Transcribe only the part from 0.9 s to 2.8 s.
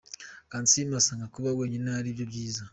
asanga kuba wenyine ari byo byiza.